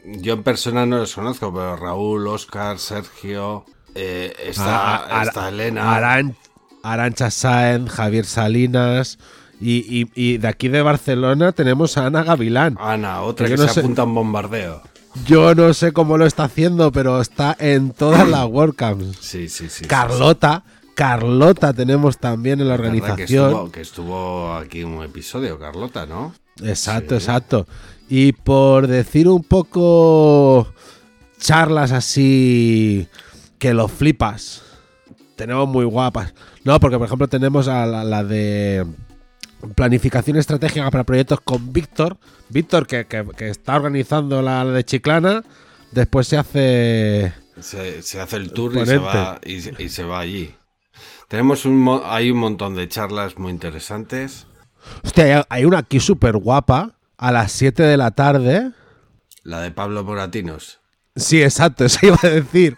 [0.04, 3.64] Yo en persona no los conozco, pero Raúl, Oscar, Sergio.
[3.94, 5.94] eh, está, A- a- está Elena.
[5.96, 6.36] Aran-
[6.82, 9.18] Arancha Sáenz, Javier Salinas.
[9.60, 12.76] Y, y- y de aquí de Barcelona tenemos a Ana Gavilán.
[12.80, 14.82] Ana, otra Que que, yo no se sé- apunta a un bombardeo.
[15.26, 19.18] Yo no sé cómo lo está haciendo, pero está en todas las WordCamps.
[19.20, 19.82] Sí, sí, sí.
[19.82, 20.62] sí, Carlota,
[21.04, 23.46] Carlota tenemos también en la ¿Verdad Que organización.
[23.50, 26.34] estuvo, que estuvo aquí un episodio, Carlota, ¿no?
[26.62, 27.24] Exacto, Sí.
[27.24, 27.66] exacto.
[28.10, 30.70] Y por decir un poco
[31.40, 33.08] charlas así
[33.58, 34.60] que lo flipas,
[35.36, 36.34] tenemos muy guapas.
[36.64, 38.84] No, porque por ejemplo tenemos a la, la de
[39.74, 42.18] planificación estratégica para proyectos con Víctor.
[42.50, 45.44] Víctor que, que- que está organizando la, la de Chiclana.
[45.92, 47.32] Después se hace...
[47.58, 50.54] Se, se hace el tour y se, va, y se va allí.
[51.28, 54.46] Tenemos un, hay un montón de charlas muy interesantes.
[55.04, 58.72] Hostia, hay- una aquí súper guapa a las 7 de la tarde.
[59.42, 60.80] La de Pablo Moratinos.
[61.16, 62.76] Sí, exacto, eso iba a decir.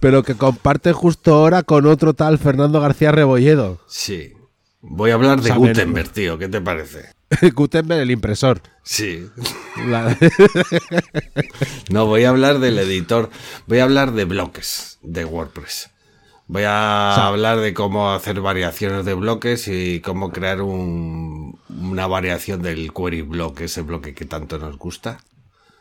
[0.00, 3.80] Pero que comparte justo ahora con otro tal Fernando García Rebolledo.
[3.88, 4.32] Sí.
[4.80, 6.38] Voy a hablar de Gutenberg, tío.
[6.38, 7.12] ¿Qué te parece?
[7.54, 8.60] Gutenberg, el impresor.
[8.82, 9.26] Sí.
[9.86, 10.16] La-
[11.90, 13.30] No, voy a hablar del editor.
[13.66, 15.90] Voy a hablar de bloques de WordPress.
[16.52, 22.06] Voy a sea- hablar de cómo hacer variaciones de bloques y cómo crear un- una
[22.06, 25.18] variación del query block, ese bloque que tanto nos gusta.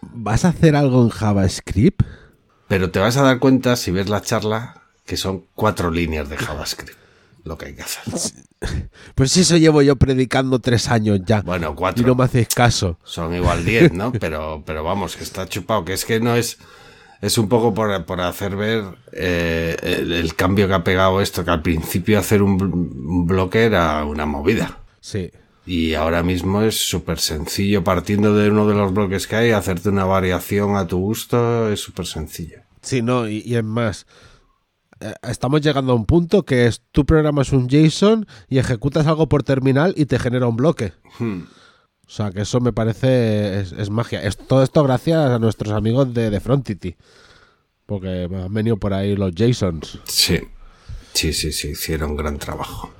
[0.01, 2.01] ¿Vas a hacer algo en JavaScript?
[2.67, 6.37] Pero te vas a dar cuenta, si ves la charla, que son cuatro líneas de
[6.37, 6.97] JavaScript.
[7.43, 8.03] Lo que hay que hacer.
[9.15, 11.41] Pues eso llevo yo predicando tres años ya.
[11.41, 12.05] Bueno, y cuatro.
[12.07, 12.97] no me hacéis caso.
[13.03, 14.11] Son igual 10, ¿no?
[14.19, 15.83] Pero, pero vamos, que está chupado.
[15.83, 16.59] Que es que no es.
[17.21, 21.45] Es un poco por, por hacer ver eh, el, el cambio que ha pegado esto,
[21.45, 24.79] que al principio hacer un, bl- un bloque era una movida.
[24.99, 25.29] Sí.
[25.65, 29.89] Y ahora mismo es súper sencillo, partiendo de uno de los bloques que hay, hacerte
[29.89, 32.61] una variación a tu gusto es súper sencillo.
[32.81, 34.07] Sí, no, y, y es más.
[34.99, 39.29] eh, Estamos llegando a un punto que es tú programas un JSON y ejecutas algo
[39.29, 40.93] por terminal y te genera un bloque.
[41.19, 41.41] Hmm.
[42.11, 44.21] O sea, que eso me parece es, es magia.
[44.21, 46.97] Es, todo esto gracias a nuestros amigos de, de Frontity.
[47.85, 49.99] Porque han venido por ahí los JSONs.
[50.03, 50.41] Sí,
[51.13, 52.91] sí, sí, sí, hicieron gran trabajo.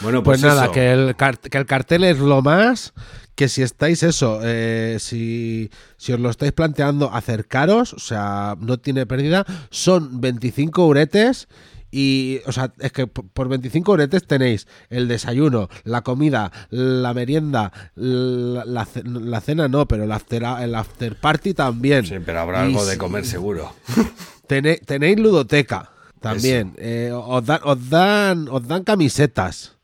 [0.00, 2.92] Bueno, Pues, pues, nada, que el, que el cartel es lo más.
[3.34, 8.78] Que si estáis eso, eh, si, si os lo estáis planteando, acercaros, o sea, no
[8.78, 9.46] tiene pérdida.
[9.70, 11.48] Son 25 uretes
[11.90, 17.72] y, o sea, es que por 25 uretes tenéis el desayuno, la comida, la merienda,
[17.94, 22.06] la, la la cena no, pero el after, el after party también.
[22.06, 23.72] Sí, pero habrá Y algo de comer seguro.
[24.46, 26.74] Tenéis ludoteca también.
[26.78, 29.76] Eh, os, dan, os, dan, os dan camisetas.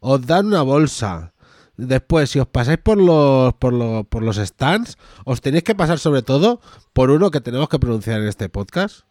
[0.00, 1.32] Os dan una bolsa.
[1.76, 5.98] Después, si os pasáis por los, por, los, por los stands, os tenéis que pasar
[5.98, 6.60] sobre todo
[6.92, 9.04] por uno que tenemos que pronunciar en este podcast.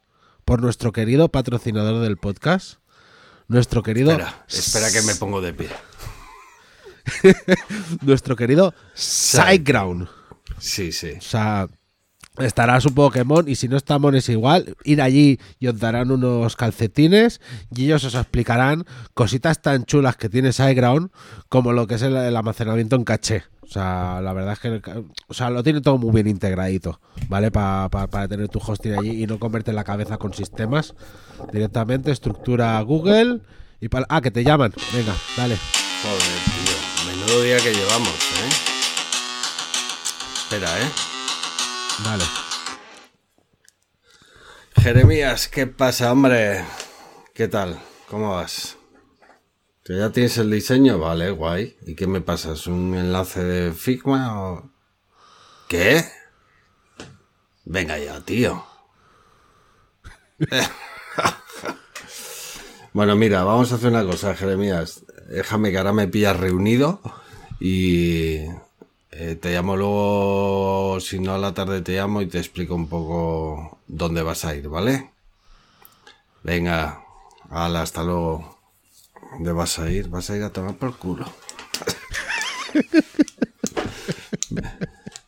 [0.51, 2.79] Por nuestro querido patrocinador del podcast.
[3.47, 4.11] Nuestro querido.
[4.11, 5.69] Espera, espera que me pongo de pie.
[8.01, 10.09] Nuestro querido Sideground.
[10.59, 11.11] Sí, sí.
[11.17, 11.69] O sea,
[12.37, 16.11] estará su Pokémon y si no está Mon es igual, ir allí y os darán
[16.11, 17.39] unos calcetines
[17.73, 18.83] y ellos os explicarán
[19.13, 21.11] cositas tan chulas que tiene SiteGround
[21.47, 23.43] como lo que es el, el almacenamiento en caché.
[23.71, 24.81] O sea, la verdad es que
[25.29, 27.51] o sea, lo tiene todo muy bien integradito, ¿vale?
[27.51, 30.93] Pa- pa- para tener tu hosting allí y no comerte la cabeza con sistemas.
[31.53, 33.39] Directamente estructura Google
[33.79, 34.73] y pa- Ah, que te llaman.
[34.93, 35.55] Venga, dale.
[36.03, 37.13] Joder, tío.
[37.15, 38.49] Menudo día que llevamos, ¿eh?
[40.35, 40.89] Espera, ¿eh?
[42.03, 42.23] Dale.
[44.81, 46.65] Jeremías, ¿qué pasa, hombre?
[47.33, 47.79] ¿Qué tal?
[48.09, 48.75] ¿Cómo vas?
[49.83, 50.99] ¿Que ya tienes el diseño?
[50.99, 51.75] Vale, guay.
[51.87, 52.67] ¿Y qué me pasas?
[52.67, 54.69] ¿Un enlace de Figma o...?
[55.67, 56.05] ¿Qué?
[57.65, 58.63] Venga ya, tío.
[62.93, 65.03] bueno, mira, vamos a hacer una cosa, Jeremías.
[65.29, 67.01] Déjame que ahora me pillas reunido
[67.59, 68.39] y
[69.11, 72.87] eh, te llamo luego, si no a la tarde te llamo y te explico un
[72.87, 75.11] poco dónde vas a ir, ¿vale?
[76.43, 77.03] Venga,
[77.49, 78.60] ala, hasta luego.
[79.31, 80.09] ¿Dónde vas a ir?
[80.09, 81.25] Vas a ir a tomar por culo.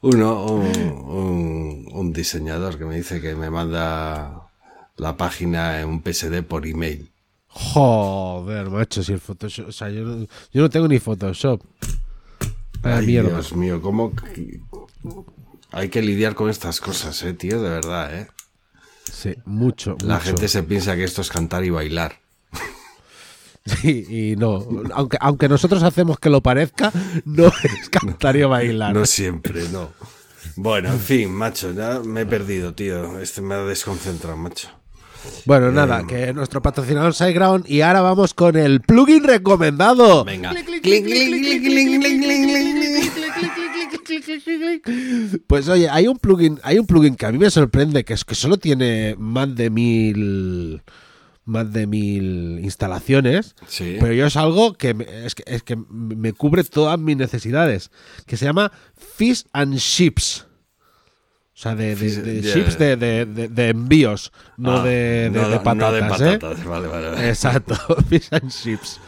[0.02, 4.50] Uno, un, un- un diseñador que me dice que me manda
[4.98, 7.10] la página en un PSD por email.
[7.48, 9.70] Joder, macho, si el Photoshop.
[9.70, 11.62] O sea, yo no, yo no tengo ni Photoshop.
[12.82, 13.30] Ay, mierda.
[13.30, 14.60] Dios mío, cómo que-
[15.72, 18.28] hay que lidiar con estas cosas, eh, tío, de verdad, eh.
[19.10, 19.96] Sí, mucho.
[20.04, 20.28] La mucho.
[20.28, 22.20] gente se piensa que esto es cantar y bailar.
[23.66, 24.68] Sí, y no.
[24.94, 26.92] Aunque, aunque nosotros hacemos que lo parezca,
[27.26, 28.94] no es cantar y bailar.
[28.94, 29.90] No siempre, no.
[30.56, 33.20] Bueno, en fin, macho, ya me he perdido, tío.
[33.20, 34.70] Este me ha desconcentrado, macho.
[35.46, 40.26] Bueno, Eh, nada, que nuestro patrocinador es SiteGround y ahora vamos con el plugin recomendado.
[40.26, 40.52] Venga.
[45.48, 48.26] Pues oye, hay un plugin, hay un plugin que a mí me sorprende, que es
[48.26, 50.82] que solo tiene más de mil
[51.46, 53.98] más de mil instalaciones, Sí.
[54.00, 57.92] pero yo es algo que, me, es que es que me cubre todas mis necesidades,
[58.26, 58.72] que se llama
[59.16, 60.46] Fish and Ships.
[61.56, 65.50] O sea, de, de- de de, de- de- de envíos, no, Ah, de, de- no-
[65.50, 66.22] de no patatas.
[66.22, 66.40] ¿eh?
[66.40, 67.30] patatas, Vale, vale, vale.
[67.30, 67.76] Exacto,
[68.10, 69.00] fish and chips.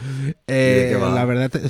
[0.46, 1.62] Eh, la verdad, te-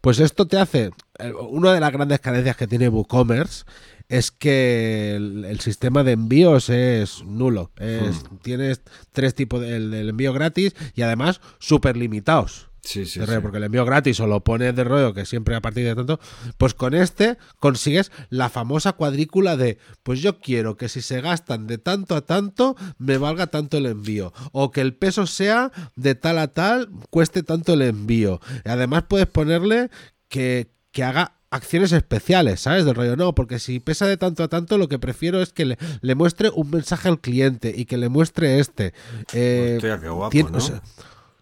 [0.00, 0.90] pues esto te hace.
[1.18, 3.64] eh, Una de las grandes carencias que tiene WooCommerce
[4.08, 7.70] es que el, el sistema de envíos es nulo.
[7.78, 8.36] Es- Hmm.
[8.42, 8.82] Tienes
[9.12, 12.65] tres tipos de, el envío gratis y además súper limitados.
[12.86, 13.30] Sí, sí, De sí.
[13.30, 15.94] rollo, Porque el envío gratis o lo pones de rollo que siempre a partir de
[15.96, 16.20] tanto,
[16.56, 21.66] pues con este consigues la famosa cuadrícula de, pues yo quiero que si se gastan
[21.66, 24.32] de tanto a tanto, me valga tanto el envío.
[24.52, 28.40] O que el peso sea de tal a tal, cueste tanto el envío.
[28.64, 29.90] Y además puedes ponerle
[30.28, 32.84] que, que haga acciones especiales, ¿sabes?
[32.84, 35.64] Del rollo, no, porque si pesa de tanto a tanto, lo que prefiero es que
[35.64, 38.92] le, le muestre un mensaje al cliente y que le muestre este.
[39.32, 40.58] Eh, Hostia, qué guapo, tiene- ¿no?
[40.58, 40.82] o sea,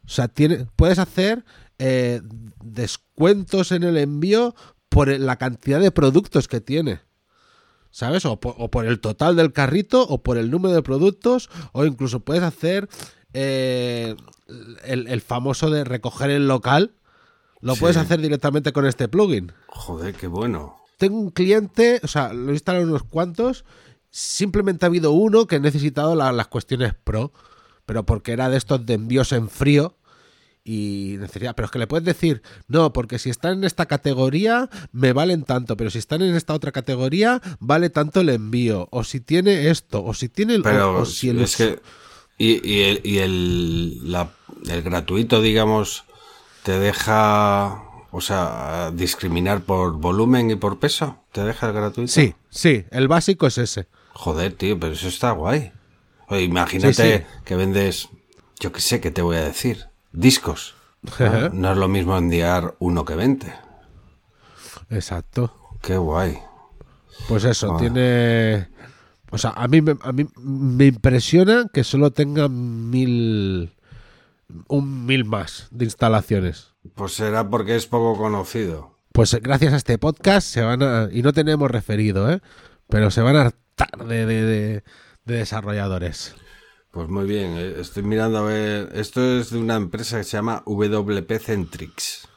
[0.04, 1.44] o sea, tiene, puedes hacer
[1.78, 2.20] eh,
[2.62, 4.54] descuentos en el envío
[4.88, 7.00] por la cantidad de productos que tiene.
[7.90, 8.24] ¿Sabes?
[8.24, 11.84] O por, o por el total del carrito, o por el número de productos, o
[11.84, 12.88] incluso puedes hacer
[13.32, 14.16] eh,
[14.84, 16.94] el, el famoso de recoger el local.
[17.60, 17.80] Lo Sí.
[17.80, 19.52] puedes hacer directamente con este plugin.
[19.68, 20.76] Joder, qué bueno.
[20.98, 23.64] Tengo un cliente, o sea, lo he instalado unos cuantos.
[24.10, 27.32] Simplemente ha habido uno que he necesitado la- las cuestiones pro,
[27.86, 29.96] pero porque era de estos de envíos en frío.
[30.66, 34.70] Y necesitaba, pero es que le puedes decir, no, porque si están en esta categoría
[34.92, 39.04] me valen tanto, pero si están en esta otra categoría vale tanto el envío, o
[39.04, 41.80] si tiene esto, o si tiene el, Pero o, o si el es que.
[42.38, 44.30] Y, y el, y el, la-
[44.68, 46.04] el gratuito, digamos,
[46.62, 47.82] te deja.
[48.10, 51.18] O sea, discriminar por volumen y por peso.
[51.32, 52.10] ¿Te deja el gratuito?
[52.12, 53.86] Sí, sí, el básico es ese.
[54.14, 55.72] Joder, tío, pero eso está guay.
[56.28, 57.24] Oye, imagínate Sí, sí.
[57.44, 58.08] que vendes.
[58.60, 59.86] Yo qué sé, ¿qué te voy a decir?
[60.12, 60.74] Discos.
[61.18, 61.48] ¿no?
[61.50, 63.52] No es lo mismo enviar uno que 20.
[64.90, 65.54] Exacto.
[65.82, 66.38] Qué guay.
[67.28, 68.68] Pues eso, tiene.
[69.30, 73.72] O sea, a mí, me- a mí me impresiona que solo tenga mil.
[74.68, 76.72] Un mil más de instalaciones.
[76.94, 78.98] Pues será porque es poco conocido.
[79.12, 81.08] Pues gracias a este podcast se van a.
[81.10, 82.40] Y no tenemos referido, ¿eh?
[82.88, 84.84] Pero se van a hartar de, de, de-
[85.24, 86.34] de desarrolladores.
[86.90, 88.90] Pues muy bien, eh, estoy mirando a ver.
[88.94, 92.28] Esto es de una empresa que se llama WP Centrix.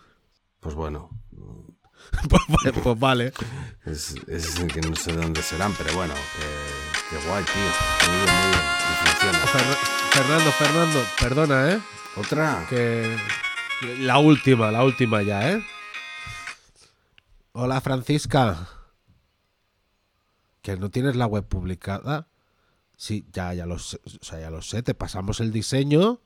[0.60, 1.10] Pues bueno,
[2.30, 3.34] pues, pues- pues vale.
[3.86, 8.10] es, es que no sé de dónde serán, pero bueno, que, que guay, tío.
[8.10, 8.64] Muy bien, muy bien.
[8.80, 9.46] Y funciona.
[9.46, 9.78] Fer-
[10.12, 11.80] Fernando, Fernando, perdona, ¿eh?
[12.16, 12.66] Otra.
[12.70, 13.16] Que.
[14.00, 15.64] La última, la última ya, ¿eh?
[17.52, 18.68] Hola, Francisca.
[20.64, 22.28] ¿Que no tienes la web publicada?
[22.98, 26.20] Sí, ya, ya lo sé, o sea, ya lo sé, te pasamos el diseño.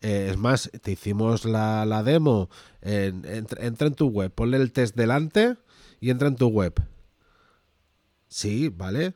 [0.00, 2.48] eh, es más, te hicimos la, la demo.
[2.82, 5.56] en- entra, entra en tu web, ponle el test delante
[6.00, 6.74] y entra en tu web.
[8.28, 9.14] Sí, vale.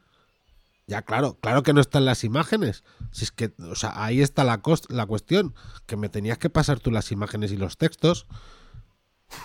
[0.88, 2.82] Ya, claro, claro que no están las imágenes.
[3.12, 5.54] Si es que, o sea, ahí está la, cos- la cuestión,
[5.86, 8.26] que me tenías que pasar tú las imágenes y los textos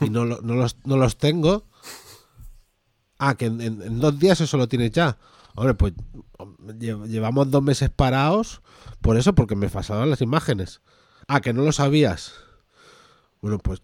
[0.02, 1.66] y no, no, los, no los tengo.
[3.20, 5.18] Ah, que en- en dos días eso lo tienes ya.
[5.60, 5.94] Hombre, pues
[6.78, 8.62] lle- llevamos dos meses parados
[9.02, 10.82] por eso, porque me pasaban las imágenes.
[11.28, 12.34] Ah, que no lo sabías.
[13.42, 13.80] Bueno, pues,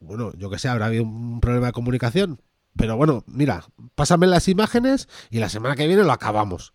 [0.00, 2.40] bueno, yo que sé, habrá habido un problema de comunicación.
[2.76, 6.72] Pero bueno, mira, pásame las imágenes y la semana que viene lo acabamos.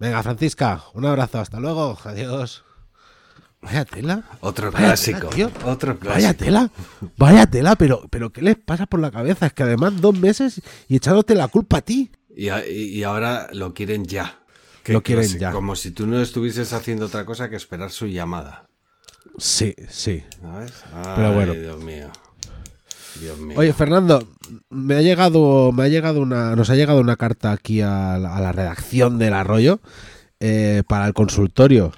[0.00, 2.64] Venga, Francisca, un abrazo, hasta luego, adiós.
[3.62, 4.24] Vaya tela.
[4.40, 5.28] Otro Vaya clásico.
[5.28, 5.50] tela.
[5.64, 6.12] Otro clásico.
[6.14, 6.70] Vaya tela,
[7.16, 9.46] vaya tela, pero, pero ¿qué les pasa por la cabeza?
[9.46, 12.10] Es que además dos meses y echándote la culpa a ti.
[12.36, 14.40] Y, a- y- ahora lo quieren ya.
[14.86, 15.50] Lo quieren ya.
[15.52, 18.68] Como si tú no estuvieses haciendo otra cosa que esperar su llamada.
[19.38, 20.22] Sí, sí.
[20.40, 20.72] ¿Sabes?
[21.16, 21.54] Pero Ay, bueno.
[21.54, 22.08] Dios mío.
[23.20, 23.58] Dios mío.
[23.58, 24.26] Oye, Fernando,
[24.70, 28.36] me ha llegado, me ha llegado una, nos ha llegado una carta aquí a la,
[28.36, 29.80] a la redacción del Arroyo
[30.40, 31.92] eh, para el consultorio.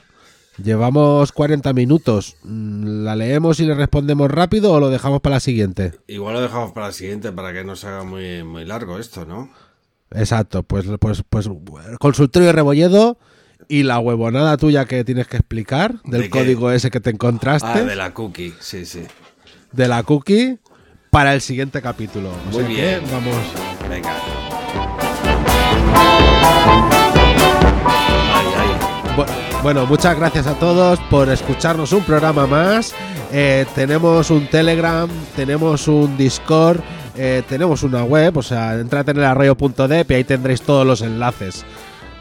[0.62, 2.37] Llevamos 40 minutos.
[2.43, 5.93] Mm, ¿La leemos y le respondemos rápido o lo dejamos para la siguiente?
[6.07, 9.24] Igual lo dejamos para la siguiente para que no se haga muy, muy largo esto,
[9.26, 9.51] ¿no?
[10.12, 11.48] Exacto, pues, pues, pues
[11.98, 13.18] consultorio de Rebolledo
[13.68, 17.82] y la huevonada tuya que tienes que explicar del código ese que te encontraste Ah,
[17.82, 19.02] de la cookie, sí, sí.
[19.72, 20.59] de la cookie
[21.11, 22.30] para el siguiente capítulo.
[22.30, 23.00] O Muy que bien.
[23.11, 23.34] vamos.
[23.88, 24.14] Venga.
[28.34, 29.16] Ay, ay.
[29.16, 32.94] Bu- Bueno, muchas gracias a todos por escucharnos un programa más.
[33.32, 36.80] Eh, tenemos un Telegram, tenemos un Discord,
[37.16, 41.00] eh, tenemos una web, o sea, entrad en el arroyo.dep y ahí tendréis todos los
[41.02, 41.64] enlaces.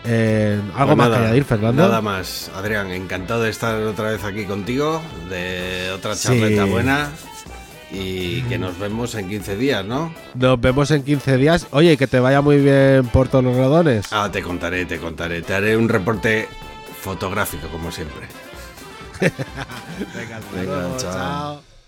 [0.08, 1.84] Eh, ¿Algo Pues más nada, que añadir, Fernando?
[1.88, 6.28] Nada más, Adrián, encantado de estar otra vez aquí contigo, de otra Sí.
[6.28, 7.10] charleta buena
[7.92, 10.14] y que nos vemos en 15 días, ¿no?
[10.36, 11.66] Nos vemos en 15 días.
[11.72, 14.06] Oye, que te vaya muy bien por todos los rodones.
[14.12, 16.48] Ah, te contaré, te contaré, te haré un reporte
[17.02, 18.28] fotográfico como siempre.
[19.22, 21.14] Venga, Venga, chao.
[21.14, 21.75] chao.